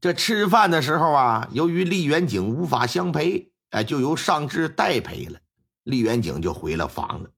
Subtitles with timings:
[0.00, 5.38] 这吃饭的时候啊，由于厉远景无法相陪，哎，就由尚志代陪了。
[5.82, 7.30] 厉远景就回了房了。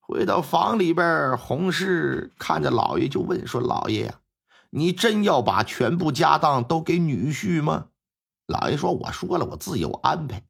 [0.00, 4.14] 回到房里边，洪氏看着老爷就问说：“老爷呀，
[4.70, 7.86] 你真要把全部家当都给女婿吗？”
[8.48, 10.42] 老爷说：“我说了，我自有安排。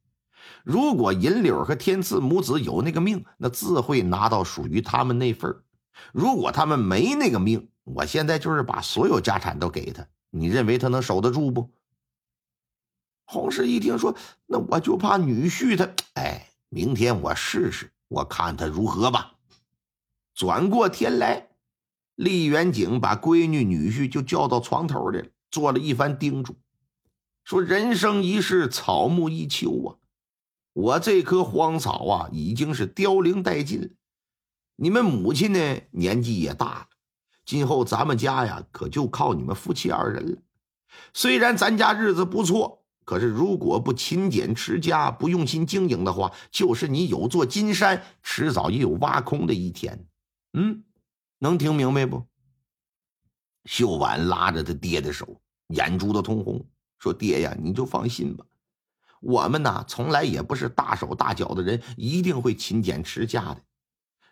[0.63, 5.55] 如果银柳和天赐母子有那个命，那自会拿到属于他们那份
[6.11, 11.69] 如果他们没那个命，我现在就是把所有家产都给他，你认为他能守得住不？”
[13.25, 14.15] 洪氏一听说
[14.47, 15.89] ：“那我就怕女婿他……
[16.13, 19.35] 哎，明天我试试，我看他如何吧。”
[20.33, 21.49] 转过天来，
[22.15, 26.55] 厉元景把闺女、女婿就叫到床头来了，做了一番叮嘱，
[27.43, 29.95] 说：“人生一世，草木一秋啊！
[30.73, 33.89] 我这棵荒草啊，已经是凋零殆尽了。
[34.75, 36.88] 你们母亲呢，年纪也大了，
[37.49, 40.37] 今后咱们家呀，可就靠你们夫妻二人了。
[41.15, 50.05] 虽然咱家日子不错，可是如果不勤俭持家，不用心经营的话，就是你有座金山，迟早也有挖空的一天。”
[50.53, 50.83] 嗯，
[51.39, 52.23] 能听明白不？
[53.65, 56.63] 秀婉拉着他爹的手，眼珠子通红，
[56.99, 58.45] 说：“爹呀，你就放心吧，
[59.21, 63.61] 我们呐从来也不是大手大脚的人，一定会勤俭持家的。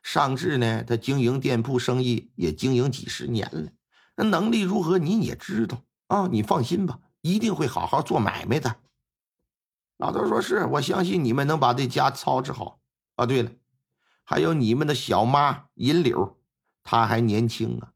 [0.09, 3.69] 尚志呢，他经营店铺生意也经营几十年了，
[4.15, 6.29] 那能力如何你也知道啊。
[6.31, 8.73] 你放心吧，一定会好好做买卖的。”
[9.99, 12.79] 老头说：“是我相信你们能把这家操持好
[13.17, 13.25] 啊。
[13.25, 13.51] 对了。”
[14.23, 16.37] 还有你们的小妈银柳，
[16.83, 17.91] 她还年轻啊。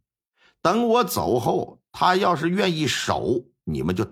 [0.61, 4.05] 等我走后，她要是愿意守，你们就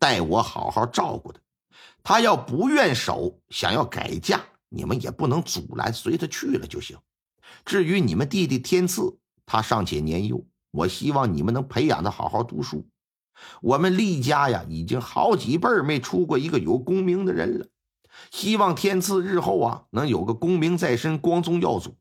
[0.00, 1.38] 带我好好照顾她；
[2.02, 6.98] 她要不愿守，想要改嫁，你们也不能阻拦，随她去了就行。
[7.64, 12.88] 至于你们弟弟天赐，他尚且年幼，我希望你们能培养他好好读书。
[13.60, 17.66] 我们厉家呀，已经好几辈没出过一个有功名的人了。
[18.30, 21.98] 希望天赐日后啊能有个功名在身，光宗耀祖。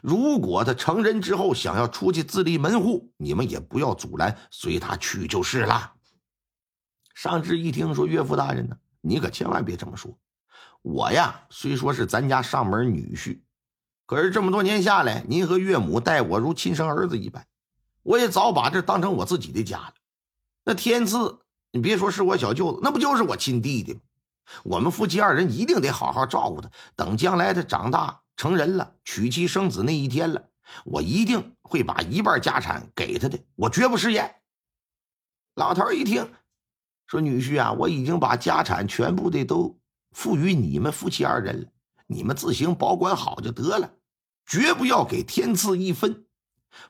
[0.00, 5.94] 如果他成人之后想要出去自立门户，你们也不要阻拦，随他去就是了。
[7.14, 10.16] 尚志一听说，岳父大人呢，你可千万别这么说。
[10.82, 13.40] 我呀，虽说是咱家上门女婿，
[14.06, 17.44] 可是这么多年下来，您和岳母待我如亲生儿子一般，
[18.02, 19.94] 我也早把这当成我自己的家了。
[20.64, 21.40] 那天赐，
[21.72, 24.00] 你别说是我小舅子，那不就是我亲弟弟吗？
[24.62, 26.70] 我们夫妻二人一定得好好照顾他。
[26.94, 30.40] 等将来他长大成人了，娶妻生子那一天了，
[30.84, 34.36] 我一定会把一半家产给他的，我绝不食言。
[35.56, 36.30] 老头一听，
[37.08, 39.76] 说：“女婿啊，我已经把家产全部的都
[40.12, 41.66] 赋予你们夫妻二人了，
[42.06, 43.90] 你们自行保管好就得了，
[44.46, 46.26] 绝不要给天赐一分。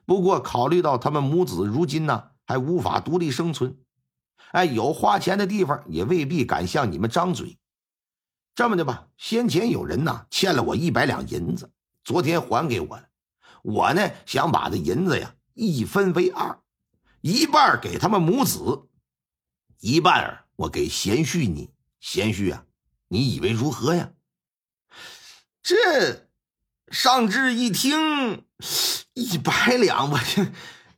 [0.05, 3.77] 不过考虑到他们母子如今呢还无法独立生存。”
[4.51, 7.57] 哎，有花钱的地方也未必敢向你们张嘴。
[8.55, 11.69] 这么的吧，先前有人呐欠了我一百两银子，
[12.03, 13.09] 昨天还给我了。
[13.61, 16.59] 我呢想把这银子呀一分为二，
[17.19, 18.87] 一半给他们母子，
[19.79, 21.69] 一半我给贤婿你。
[21.99, 22.65] 贤婿啊，
[23.09, 24.13] 你以为如何呀？
[25.61, 26.26] 这
[26.89, 28.45] 尚志一听，
[29.13, 30.47] 一百两，我这。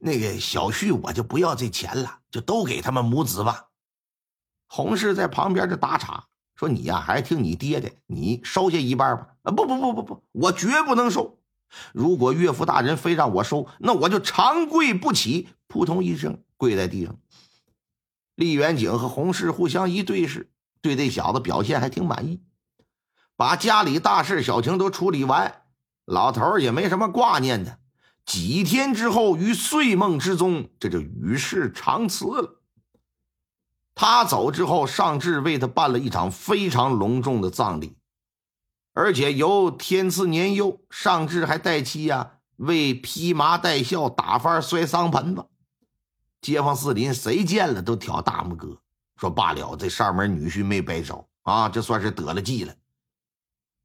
[0.02, 3.66] 那个小婿，我就不要这钱了，就都给他们母子吧。
[4.68, 11.40] 洪氏在旁边就打岔说：“你呀，还是听你爹的，你收下一半吧。”啊，不不不不不，我绝不能收。
[11.92, 17.18] 如果岳父大人非让我收，那我就长跪不起，扑通一声跪在地上。
[18.36, 20.50] 厉元景和洪氏互相一对视，
[20.82, 22.42] 对这小子表现还挺满意，
[23.36, 25.62] 把家里大事小情都处理完，
[26.10, 27.78] 老头也没什么挂念的。
[28.26, 32.62] 几天之后，于睡梦之中，这就与世长辞了。
[33.94, 37.96] 他走之后，尚志为他办了一场非常隆重的葬礼，
[38.94, 45.46] 而且由天赐年幼，尚志还带妻呀为披麻戴孝、打幡摔丧盆子。
[46.42, 48.82] 街坊四邻谁见了都挑大拇哥，
[49.18, 52.74] 说罢了，这上门女婿没白找啊，这算是得了计了。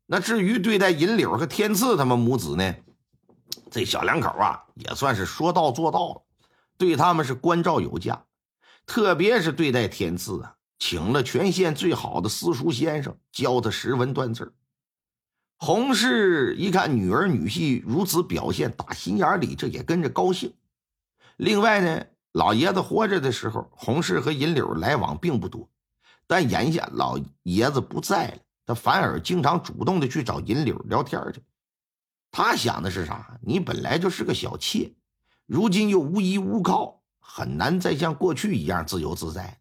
[0.06, 2.74] 那至于对待银柳和天赐他们母子呢？
[3.70, 6.22] 这小两口啊，也算是说到做到了，
[6.76, 8.24] 对他们是关照有加，
[8.86, 14.52] 特别是对待天赐啊，请了全县最好的私塾先生教他识文断字。
[15.56, 20.52] 洪氏一看女儿女婿如此表现，打心眼里这也跟着高兴。
[21.36, 25.68] 另外呢，老爷子活着的时候，洪氏和银柳来往并不多，
[26.26, 31.42] 但眼下老爷子不在了，他反而经常主动的去找银柳聊天去。
[32.30, 33.38] 他想的是啥？
[33.42, 34.92] 你本来就是个小妾，
[35.46, 39.60] 如今又无依无靠，很难再像过去一样自由自在。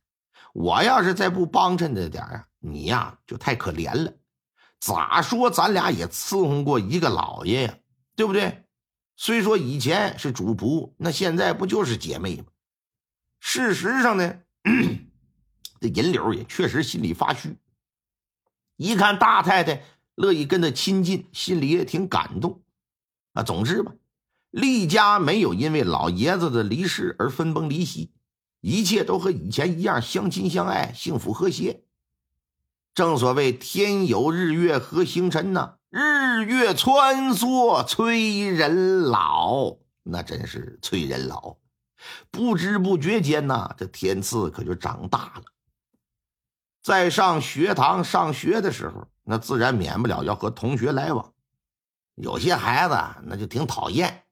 [0.53, 4.13] 我要是再不帮衬着点啊，你呀就太可怜了。
[4.79, 7.77] 咋说，咱俩也伺候过一个老爷呀，
[8.15, 8.65] 对不对？
[9.15, 12.45] 虽说以前是主仆，那现在不就是姐妹吗？
[13.39, 14.39] 事实上呢，
[15.79, 17.55] 这银柳也确实心里发虚。
[18.83, 19.81] 一看大太太
[20.15, 22.61] 乐意跟他亲近，心里也挺感动。
[23.31, 23.93] 啊，总之吧，
[24.51, 28.11] 厉家没有因为老爷子的离世而分崩离析，
[28.59, 31.83] 一切都和以前一样相亲相爱，幸福和谐。
[32.93, 41.55] 正所谓天有日月和星辰呐，日月穿梭催人老，那真是催人老。
[42.29, 45.43] 不知不觉间呐，这天赐可就长大了。
[46.83, 51.33] 在上学堂上学的时候，那自然免不了要和同学来往。
[52.15, 54.25] 有些孩子那就挺讨厌，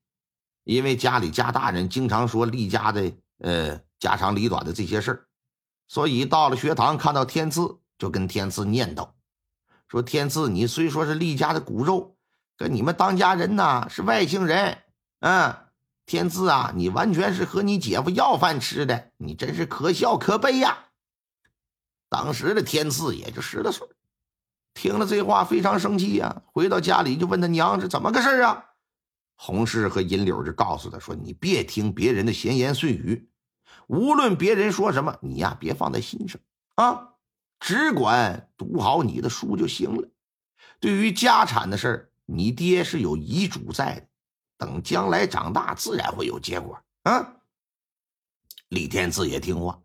[0.65, 5.25] 因为家里家大人经常说厉家的呃家长里短的这些事儿，
[5.87, 7.77] 所以到了学堂看到天赐。
[8.01, 9.09] 就跟天赐念叨，
[9.87, 12.15] 说：“天赐，你虽说是厉家的骨肉，
[12.57, 14.79] 跟你们当家人呐是外姓人。
[15.19, 15.55] 嗯，
[16.07, 20.85] 天赐啊，你完全是和你姐夫要饭吃的，你真是可笑可悲呀！”
[22.11, 23.87] 当时的天赐也就十来岁，
[24.73, 26.41] 听了这话非常生气呀。
[26.51, 28.65] 回到家里就问他娘是怎么个事啊？
[29.37, 33.29] 洪氏和银柳就告诉他说：“你别听别人的闲言碎语，
[33.87, 36.41] 无论别人说什么，你呀别放在心上
[36.75, 37.13] 啊。”
[37.61, 40.09] 只管读好你的书就行了。
[40.81, 44.07] 对于家产的事儿，你爹是有遗嘱在的，
[44.57, 47.35] 等将来长大，自然会有结果啊。
[48.67, 49.79] 李天赐也听话，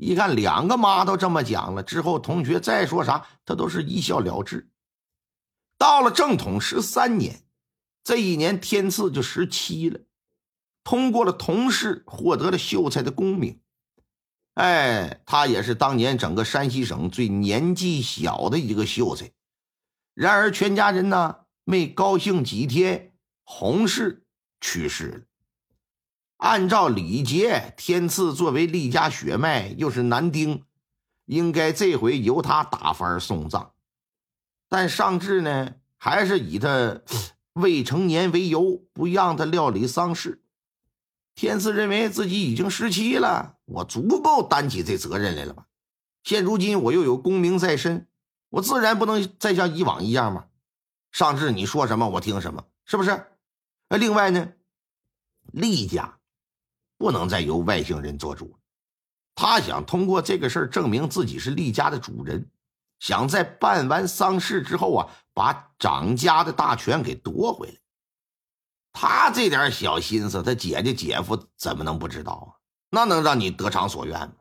[0.00, 4.70] 一看两个妈都这么讲了，之后同学再说啥，他都是一笑了之。
[5.76, 7.42] 到了正统十三年，
[8.02, 10.00] 这一年天赐就十七了，
[10.82, 13.60] 通过了同试，获得了秀才的功名。
[14.54, 19.30] 哎，他也是当年整个山西省最年纪小的一个秀才。
[20.14, 23.12] 然而，全家人呢没高兴几天，
[23.44, 24.24] 洪氏
[24.62, 25.20] 去世了。
[26.40, 30.64] 按照礼节，天赐作为厉家血脉，又是男丁，
[31.26, 33.72] 应该这回由他打幡送葬。
[34.70, 37.02] 但上至呢，还是以他
[37.52, 40.42] 未成年为由，不让他料理丧事。
[41.34, 45.66] 天赐认为自己已经十七了，我足够担起这责任来了吧？
[46.24, 48.06] 现如今我又有功名在身，
[48.48, 50.46] 我自然不能再像以往一样嘛。
[51.12, 53.26] 上至你说什么我听什么，是不是？
[53.90, 54.52] 那另外呢，
[55.52, 56.18] 厉家
[57.00, 58.60] 不能再由外姓人做主，
[59.34, 62.46] 他想通过这个事儿证明自己是厉家的主人，
[62.98, 67.74] 想在办完丧事之后啊，把掌家的大权给夺回来。
[68.92, 72.60] 他这点小心思，他姐姐姐夫怎么能不知道啊？
[72.90, 74.34] 那能让你得偿所愿吗？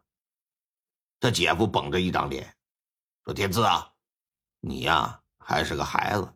[1.21, 2.53] 他姐夫绷着一张脸，
[3.23, 3.89] 说：“天赐啊，
[4.59, 6.33] 你呀还是个孩子，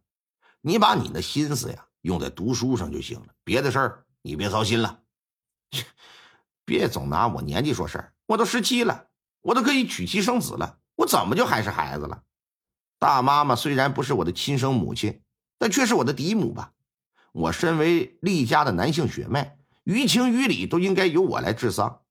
[0.62, 5.02] 你把你的心思呀用在读书上就行了，别的事儿你别操心了。
[6.66, 9.08] 别总拿我年纪说事儿，我都十七了，
[9.42, 12.24] 我都可以娶妻生子了，我怎么就还是孩子了？
[13.00, 15.22] 大妈妈虽然不是我的亲生母亲，
[15.58, 16.72] 但却是我的嫡母吧。”
[17.34, 22.02] 我身为厉家的男性血脉，于情于理都应该由我来治丧，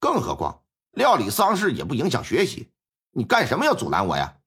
[0.00, 2.72] 更何况料理丧事也不影响学习。
[3.12, 4.38] 你干什么要阻拦我呀？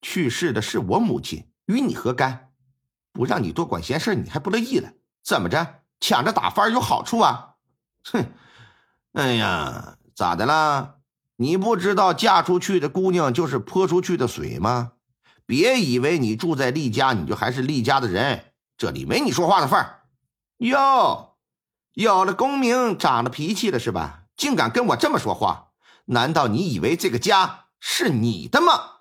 [0.00, 2.52] 去世的是我母亲，与你何干？
[3.12, 4.94] 不让你多管闲事，你还不乐意了？
[5.22, 7.56] 怎么着，抢着打翻有好处啊？
[8.12, 8.32] 哼！
[9.12, 10.96] 哎呀，咋的啦？
[11.36, 14.92] 你不知道嫁出去的姑娘就是泼出去的水吗？
[15.46, 18.52] 别以为你住在厉家，你就还是厉家的人。
[18.76, 20.02] 这里没你说话的份儿，
[20.58, 21.36] 哟，
[21.94, 24.24] 有了功名，长了脾气了是吧？
[24.36, 25.68] 竟敢跟我这么说话？
[26.04, 28.97] 难道你以为这个家是你的吗？